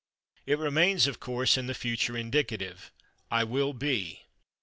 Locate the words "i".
3.29-3.43